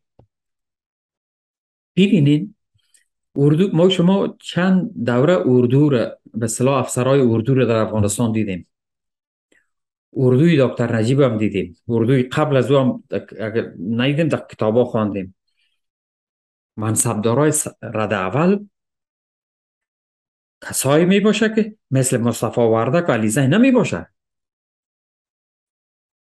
ببینید 1.96 2.54
اردو 3.36 3.76
ما 3.76 3.88
شما 3.88 4.36
چند 4.40 5.04
دوره 5.06 5.42
اردو 5.46 5.88
را 5.88 6.17
به 6.34 6.46
صلاح 6.46 6.78
افسرهای 6.78 7.20
اردو 7.20 7.54
را 7.54 7.64
در 7.64 7.76
افغانستان 7.76 8.32
دیدیم. 8.32 8.68
اردوی 10.16 10.56
دکتر 10.60 10.96
نجیب 10.96 11.20
هم 11.20 11.38
دیدیم. 11.38 11.76
اردوی 11.88 12.22
قبل 12.22 12.56
از 12.56 12.70
او 12.70 12.78
هم 12.78 13.04
اگر 13.40 13.72
نیدیم 13.78 14.28
در 14.28 14.46
کتابا 14.50 14.84
خواندیم. 14.84 15.34
منصبدارای 16.76 17.52
رد 17.82 18.12
اول 18.12 18.66
کسایی 20.62 21.04
می 21.04 21.20
باشه 21.20 21.54
که 21.54 21.76
مثل 21.90 22.16
مصطفی 22.16 22.60
وردک 22.60 23.08
و 23.08 23.12
علیزه 23.12 23.46
نمی 23.46 23.70
باشه 23.70 24.08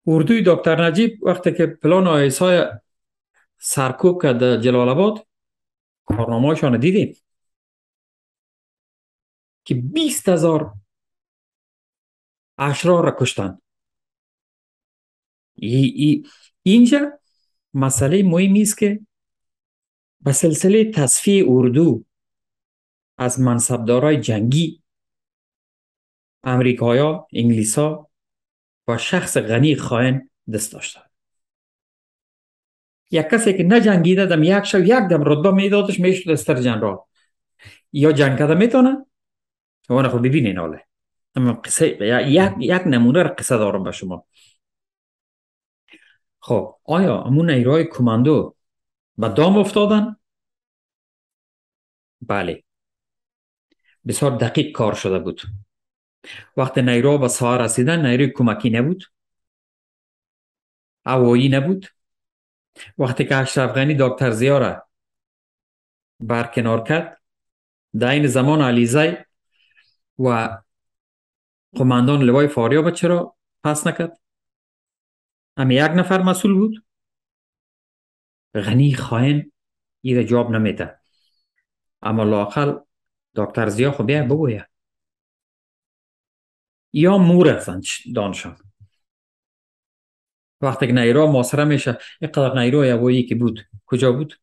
اردوی 0.07 0.43
دکتر 0.47 0.85
نجیب 0.85 1.23
وقتی 1.23 1.53
که 1.53 1.67
پلان 1.67 2.07
آیسای 2.07 2.67
سرکوب 3.59 4.23
کرد 4.23 4.63
جلال 4.63 4.89
آباد 4.89 5.27
کارنامه‌شان 6.05 6.81
دیدیم. 6.81 7.17
که 9.65 9.75
بیست 9.75 10.29
هزار 10.29 10.75
اشرار 12.59 13.05
را 13.05 13.17
کشتن 13.21 13.59
اینجا 16.63 17.19
مسئله 17.75 18.23
مهمی 18.23 18.63
است 18.63 18.79
که 18.79 19.01
به 20.21 20.33
سلسله 20.33 20.91
تصفیه 20.91 21.45
اردو 21.49 22.05
از 23.19 23.41
منصبدارای 23.41 24.21
جنگی 24.21 24.83
امریکایا 26.43 27.27
انگلیسا 27.33 28.11
و 28.89 28.99
شخص 28.99 29.37
غنی 29.37 29.77
خواهن 29.77 30.31
دست 30.55 30.73
داشتن 30.73 31.03
یک 33.11 33.27
کسی 33.27 33.53
که 33.53 33.63
نجنگیده 33.63 34.27
دم 34.27 34.43
یک 34.43 34.65
شو 34.65 34.79
یک 34.81 35.09
دم 35.11 35.23
رتبه 35.27 35.51
میدادش 35.51 36.01
می‌شد 36.01 36.31
استر 36.31 36.61
جنرال 36.61 36.99
یا 37.93 38.13
جنگ 38.13 38.39
کرده 38.39 38.55
می‌تونه 38.55 39.07
وانا 39.91 40.09
خب 40.09 40.19
ببینین 40.19 40.59
حاله 40.59 40.87
اما 41.35 41.53
قصه 41.53 41.89
یک, 42.29 42.53
یک 42.61 42.83
نمونه 42.87 43.23
را 43.23 43.31
قصه 43.31 43.57
دارم 43.57 43.83
به 43.83 43.93
شما. 43.93 44.27
خب 46.39 46.77
آیا 46.85 47.23
امون 47.23 47.51
نیروهای 47.51 47.85
کماندو 47.85 48.57
به 49.19 49.29
دام 49.29 49.59
افتادن؟ 49.59 50.17
بله. 52.21 52.65
بسیار 54.07 54.37
دقیق 54.37 54.77
کار 54.77 54.95
شده 54.95 55.19
بود. 55.19 55.43
وقتی 56.57 56.83
نیرو 56.83 57.19
به 57.19 57.29
ساحه 57.29 57.59
رسیدن 57.59 58.07
نیروی 58.07 58.33
کمکی 58.37 58.71
نبود. 58.71 59.05
اوایی 61.07 61.49
نبود. 61.49 61.87
وقتی 62.99 63.25
که 63.25 63.37
اشرف 63.37 63.71
غنی 63.71 63.97
دکتر 64.01 64.31
زیاره 64.31 64.83
برکنار 66.21 66.83
کرد 66.83 67.21
در 67.99 68.11
این 68.11 68.27
زمان 68.27 68.63
علیزی 68.63 69.17
و 70.25 70.59
قماندان 71.77 72.23
لوای 72.23 72.49
فاریاب 72.49 72.91
چرا 72.91 73.37
پس 73.65 73.87
نکرد؟ 73.87 74.21
اما 75.57 75.73
یک 75.73 75.91
نفر 75.97 76.23
مسئول 76.23 76.55
بود؟ 76.55 76.85
غنی 78.55 78.95
خواهن 78.95 79.53
این 80.01 80.27
جواب 80.27 80.51
نمیده. 80.51 81.01
اما 82.03 82.25
لاقل 82.25 82.79
دکتر 83.35 83.69
زیا 83.69 83.93
خب 83.93 84.07
بیا 84.07 84.25
بگویه 84.25 84.69
یا 86.93 87.19
مور 87.19 87.49
هستن 87.49 87.81
دانشان. 88.15 88.57
وقتی 90.61 90.87
که 90.87 90.93
نیرو 90.93 91.27
محاصره 91.33 91.65
میشه 91.65 91.99
اینقدر 92.21 92.59
نیرو 92.59 92.85
یوایی 92.85 93.23
که 93.23 93.35
بود 93.35 93.61
کجا 93.87 94.13
بود؟ 94.13 94.41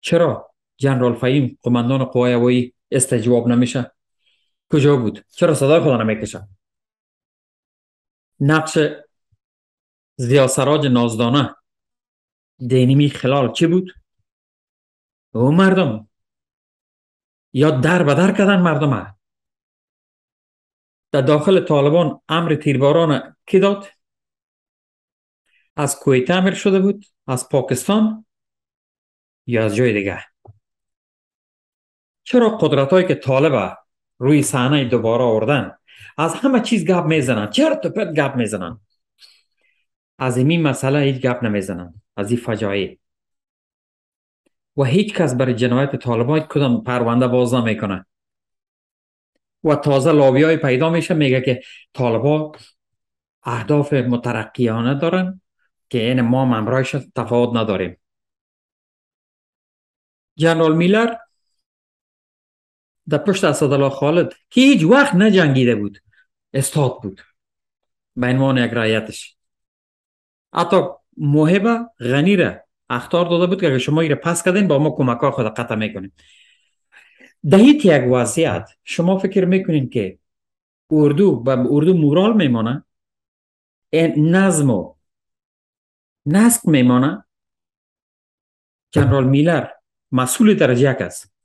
چرا 0.00 0.54
جنرال 0.76 1.14
فهیم 1.14 1.58
قماندان 1.62 2.04
قوای 2.04 2.32
هوایی 2.32 2.75
استجواب 2.90 3.48
نمیشه. 3.48 3.92
کجا 4.72 4.96
بود؟ 4.96 5.24
چرا 5.28 5.54
صدای 5.54 5.80
خدا 5.80 5.96
نمی‌کشه؟ 5.96 6.48
نقش 8.40 8.78
زیاسراج 10.16 10.86
نازدانه. 10.86 11.54
دینیمی 12.58 13.10
خلال 13.10 13.52
چی 13.52 13.66
بود؟ 13.66 13.92
او 15.34 15.52
مردم. 15.52 16.08
یا 17.52 17.70
در 17.70 18.02
بدر 18.02 18.32
کردن 18.32 18.60
مردم 18.60 18.90
ها. 18.90 19.18
در 21.12 21.20
داخل 21.20 21.64
طالبان 21.64 22.20
امر 22.28 22.54
تیرباران 22.54 23.36
کی 23.46 23.58
داد؟ 23.58 23.86
از 25.76 25.98
کویت 26.00 26.30
امیر 26.30 26.54
شده 26.54 26.80
بود؟ 26.80 27.04
از 27.26 27.48
پاکستان؟ 27.48 28.26
یا 29.46 29.64
از 29.64 29.76
جای 29.76 29.92
دیگه؟ 29.92 30.24
چرا 32.26 32.48
قدرت 32.56 32.90
هایی 32.90 33.06
که 33.06 33.14
طالب 33.14 33.78
روی 34.18 34.42
صحنه 34.42 34.84
دوباره 34.84 35.22
آوردن 35.22 35.72
از 36.18 36.34
همه 36.34 36.60
چیز 36.60 36.84
گپ 36.84 37.04
می‌زنن؟ 37.04 37.50
چرا 37.50 37.76
پت 37.76 38.12
گپ 38.12 38.36
می‌زنن؟ 38.36 38.80
از 40.18 40.36
این 40.36 40.62
مسئله 40.62 40.98
هیچ 40.98 41.22
گپ 41.22 41.44
نمی‌زنن 41.44 42.02
از 42.16 42.30
این 42.30 42.40
فجایع. 42.40 42.98
و 44.76 44.84
هیچ 44.84 45.14
کس 45.14 45.34
برای 45.34 45.54
جنایت 45.54 45.96
طالبان 45.96 46.40
کدام 46.40 46.82
پرونده 46.82 47.28
باز 47.28 47.54
نمی‌کنه. 47.54 48.06
و 49.64 49.74
تازه 49.74 50.12
لابی 50.12 50.42
های 50.42 50.56
پیدا 50.56 50.90
میشه 50.90 51.14
میگه 51.14 51.40
که 51.40 51.62
طالبا 51.92 52.52
اهداف 53.42 53.92
مترقیانه 53.92 54.94
دارن 54.94 55.40
که 55.88 55.98
این 55.98 56.20
ما 56.20 56.44
ممرایش 56.44 56.96
تفاوت 57.14 57.56
نداریم. 57.56 57.96
جنرال 60.36 60.76
میلر 60.76 61.14
در 63.08 63.18
پشت 63.18 63.44
اسدالله 63.44 63.90
خالد 63.90 64.32
که 64.50 64.60
هیچ 64.60 64.84
وقت 64.84 65.14
نجنگیده 65.14 65.74
بود. 65.74 65.98
استاد 66.54 67.02
بود. 67.02 67.20
به 68.16 68.26
عنوان 68.26 68.58
یک 68.58 68.70
رایتش 68.70 69.36
حتی 70.54 70.76
محبه 71.16 71.78
غنی 72.00 72.50
اختار 72.90 73.28
داده 73.28 73.46
بود 73.46 73.60
که 73.60 73.66
اگر 73.66 73.78
شما 73.78 74.00
ایره 74.00 74.14
پس 74.14 74.42
کردین 74.42 74.68
با 74.68 74.78
ما 74.78 74.90
کمک 74.90 75.18
ها 75.18 75.30
خود 75.30 75.46
قطع 75.46 75.74
می‌کنیم 75.74 76.12
دهیت 77.50 77.84
یک 77.84 78.12
وضعیت. 78.12 78.70
شما 78.84 79.18
فکر 79.18 79.44
می‌کنین 79.44 79.88
که 79.88 80.18
اردو 80.90 81.40
به 81.40 81.58
اردو 81.70 81.94
مورال 81.94 82.36
میمانه؟ 82.36 82.84
نظم 84.16 84.70
و 84.70 84.94
نسک 86.26 86.60
میمانه؟ 86.68 87.24
جنرال 88.90 89.24
میلر 89.24 89.68
مسئول 90.12 90.54
درجه 90.54 90.96
است. 91.00 91.35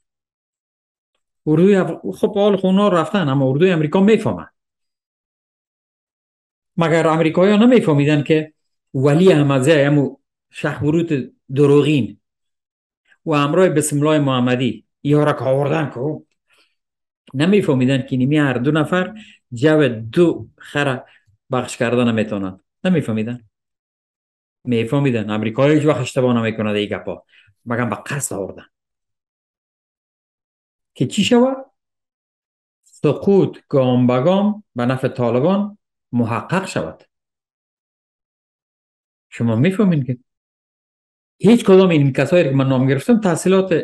اردوی 1.47 1.84
خب 2.13 2.36
حال 2.36 2.58
خونا 2.58 2.89
رفتن 2.89 3.30
اما 3.30 3.49
اردوی 3.49 3.71
امریکا 3.71 3.99
می‌فهمن. 3.99 4.47
مگر 6.77 7.08
امریکایی 7.08 7.51
ها 7.51 7.58
نمیفهمیدن 7.58 8.23
که 8.23 8.54
ولی 8.93 9.34
احمدزه 9.34 9.86
همو 9.86 10.17
شخبروت 10.49 11.32
دروغین 11.56 12.19
و 13.25 13.32
امرای 13.32 13.69
بسم 13.69 13.99
الله 13.99 14.19
محمدی 14.19 14.86
یا 15.04 15.23
را 15.23 15.34
که 15.34 15.43
آوردن 15.43 15.91
که 15.93 16.25
نمیفهمیدن 17.34 18.01
که 18.01 18.17
نیمی 18.17 18.38
هر 18.38 18.54
دو 18.54 18.71
نفر 18.71 19.13
جو 19.54 19.88
دو 19.88 20.47
خر 20.58 21.04
بخش 21.51 21.77
کردن 21.77 22.08
نمی‌تونن 22.12 22.60
نمیفهمیدن. 22.84 23.43
میفهمیدن. 24.63 25.30
امریکایی 25.30 25.75
هیچ 25.75 25.86
وقت 25.86 26.01
اشتباه 26.01 26.38
نمی‌کنه 26.38 26.73
دیگه 26.73 26.97
گپا 26.97 27.23
مگم 27.65 27.89
به 27.89 27.95
قصد 27.95 28.36
آوردن. 28.36 28.65
که 30.93 31.08
چی 31.08 31.23
شود 31.23 31.65
سقوط 32.84 33.58
گام 33.69 34.08
به 34.08 34.21
گام 34.21 34.63
به 34.75 34.86
نفع 34.86 35.08
طالبان 35.08 35.77
محقق 36.12 36.67
شود. 36.67 37.04
شما 39.30 39.56
می‌فهمین 39.56 40.04
که 40.04 40.17
هیچ 41.38 41.65
کدام 41.65 41.89
این 41.89 42.13
کسایی 42.13 42.43
که 42.43 42.51
من 42.51 42.67
نام 42.67 42.88
گرفتم 42.88 43.19
تحصیلات 43.19 43.84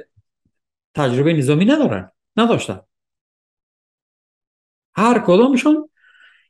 تجربه 0.95 1.33
نظامی 1.33 1.65
ندارن 1.65 2.11
نداشتن. 2.37 2.79
هر 4.95 5.23
کدامشون 5.25 5.89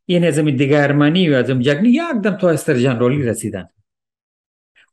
یه 0.08 0.20
نظام 0.20 0.52
دیگرمنی 0.52 1.30
و 1.30 1.34
از 1.34 1.46
جگنی 1.46 1.90
یک 1.90 2.22
دم 2.24 2.38
تا 2.38 2.50
استر 2.50 2.78
جنرالی 2.80 3.24
رسیدن. 3.24 3.70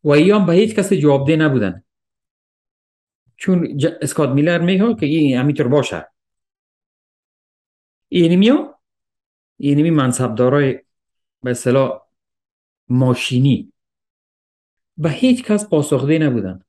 و 0.04 0.10
ایام 0.10 0.46
به 0.46 0.52
هیچ 0.52 0.74
کس 0.74 0.92
جوابده 0.92 1.36
نبودن. 1.36 1.84
چون 3.36 3.78
اسکات 4.02 4.30
میلر 4.30 4.58
میگه 4.58 4.94
که 4.94 5.06
این 5.06 5.38
همینطور 5.38 5.68
باشه. 5.68 6.08
اینمیو 8.08 8.74
اینمی 9.56 9.90
منصبدارای 9.90 10.80
به 11.42 11.50
اصطلاح 11.50 12.00
ماشینی. 12.88 13.72
به 14.96 15.10
هیچ 15.10 15.44
کس 15.44 15.68
پاسخده 15.68 16.18
نبودن. 16.18 16.64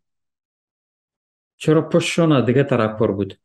چرا 1.58 1.89
پشتشون 1.89 2.32
از 2.32 2.45
دیگه 2.45 2.63
طرف 2.63 2.99
پر 2.99 3.12
بود؟ 3.12 3.39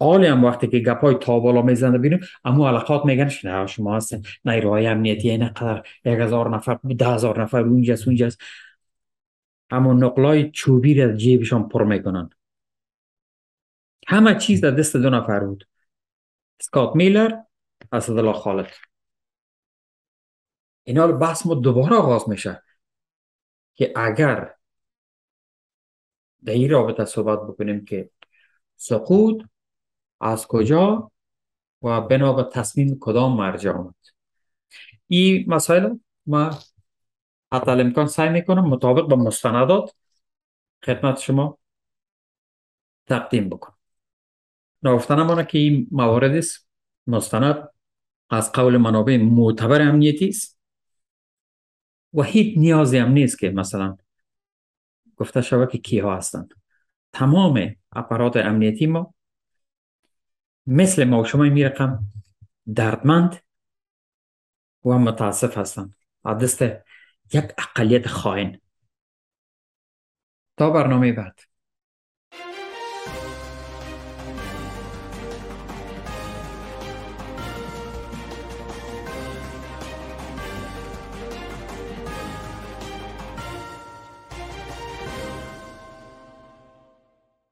حالی 0.00 0.26
هم 0.26 0.44
وقتی 0.44 0.66
که 0.66 0.78
گپای 0.78 1.14
تابالا 1.14 1.62
می‌زنه 1.62 1.98
بینیم 1.98 2.20
اما 2.44 2.68
علاقات 2.68 3.04
میگن 3.04 3.30
نه 3.44 3.66
شما 3.66 3.96
هستن 3.96 4.22
نیروهای 4.44 4.86
امنیتی 4.86 5.30
این 5.30 5.48
قدر 5.48 5.82
یک 6.04 6.18
هزار 6.18 6.56
نفر 6.56 6.78
ده 6.98 7.06
هزار 7.06 7.42
نفر 7.42 7.60
اونجاست 7.60 8.06
اونجاست. 8.06 8.40
اما 9.70 9.92
نقلای 9.92 10.50
چوبی 10.50 10.94
را 10.94 11.12
جیبشان 11.12 11.68
پر 11.68 11.84
می‌کنن. 11.84 12.30
همه 14.08 14.38
چیز 14.38 14.60
در 14.60 14.70
دست 14.70 14.96
دو 14.96 15.10
نفر 15.10 15.40
بود. 15.40 15.68
سکات 16.60 16.96
میلر 16.96 17.42
اسدالله 17.92 18.32
خالد. 18.32 18.70
اینا 20.84 21.06
بحث 21.06 21.46
ما 21.46 21.54
دوباره 21.54 21.96
آغاز 21.96 22.28
میشه 22.28 22.62
که 23.74 23.92
اگر 23.96 24.54
در 26.44 26.52
این 26.52 26.70
رابطه 26.70 27.04
صحبت 27.04 27.38
بکنیم 27.38 27.84
که 27.84 28.10
سقوط 28.76 29.42
از 30.20 30.46
کجا 30.46 31.12
و 31.82 32.00
بنا 32.00 32.32
به 32.32 32.50
تصمیم 32.52 32.98
کدام 33.00 33.36
مرجع 33.36 33.70
آمد. 33.70 33.94
این 35.06 35.44
مسائل 35.48 35.94
ما 36.26 36.58
حتی 37.52 37.70
امکان 37.70 38.06
سعی 38.06 38.28
می‌کنم 38.28 38.64
مطابق 38.68 39.02
با 39.02 39.16
مستندات 39.16 39.94
خدمت 40.84 41.18
شما 41.18 41.58
تقدیم 43.06 43.48
بکنم. 43.48 43.83
نافتن 44.84 45.44
که 45.44 45.58
این 45.58 45.88
موارد 45.90 46.36
است. 46.36 46.68
مستند 47.06 47.68
از 48.30 48.52
قول 48.52 48.76
منابع 48.76 49.16
معتبر 49.16 49.82
امنیتی 49.82 50.28
است. 50.28 50.60
و 52.14 52.22
هیچ 52.22 52.58
نیازی 52.58 52.98
هم 52.98 53.12
نیست 53.12 53.38
که 53.38 53.50
مثلا 53.50 53.96
گفته 55.16 55.42
شود 55.42 55.70
که 55.70 55.78
کیها 55.78 56.16
هستند. 56.16 56.54
تمام 57.12 57.76
اپرات 57.92 58.36
امنیتی 58.36 58.86
ما 58.86 59.14
مثل 60.66 61.04
ما 61.04 61.20
و 61.20 61.24
شما 61.24 61.42
می 61.42 61.64
رقم 61.64 62.04
دردمند 62.74 63.36
و 64.84 64.98
متاسف 64.98 65.58
هستند. 65.58 65.94
از 66.24 66.62
یک 67.34 67.44
اقلیت 67.58 68.08
خائن. 68.08 68.60
تا 70.56 70.70
برنامه 70.70 71.12
بعد. 71.12 71.53